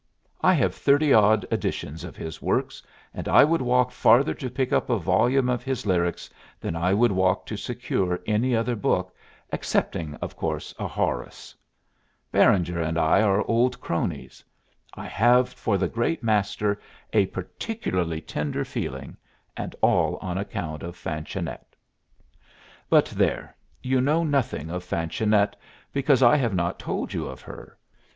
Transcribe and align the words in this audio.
I 0.41 0.55
have 0.55 0.73
thirty 0.73 1.13
odd 1.13 1.45
editions 1.51 2.03
of 2.03 2.15
his 2.15 2.41
works, 2.41 2.81
and 3.13 3.27
I 3.27 3.43
would 3.43 3.61
walk 3.61 3.91
farther 3.91 4.33
to 4.33 4.49
pick 4.49 4.73
up 4.73 4.89
a 4.89 4.97
volume 4.97 5.47
of 5.47 5.61
his 5.61 5.85
lyrics 5.85 6.27
than 6.59 6.75
I 6.75 6.91
would 6.91 7.11
walk 7.11 7.45
to 7.45 7.55
secure 7.55 8.19
any 8.25 8.55
other 8.55 8.75
book, 8.75 9.13
excepting 9.53 10.15
of 10.15 10.35
course 10.35 10.73
a 10.79 10.87
Horace. 10.87 11.53
Beranger 12.31 12.81
and 12.81 12.97
I 12.97 13.21
are 13.21 13.43
old 13.45 13.79
cronies. 13.79 14.43
I 14.95 15.05
have 15.05 15.49
for 15.49 15.77
the 15.77 15.87
great 15.87 16.23
master 16.23 16.79
a 17.13 17.27
particularly 17.27 18.21
tender 18.21 18.65
feeling, 18.65 19.17
and 19.55 19.75
all 19.81 20.17
on 20.17 20.35
account 20.35 20.81
of 20.81 20.95
Fanchonette. 20.95 21.75
But 22.89 23.05
there 23.05 23.55
you 23.83 24.01
know 24.01 24.23
nothing 24.23 24.71
of 24.71 24.83
Fanchonette, 24.83 25.55
because 25.93 26.23
I 26.23 26.37
have 26.37 26.55
not 26.55 26.79
told 26.79 27.13
you 27.13 27.27
of 27.27 27.41
her. 27.41 27.77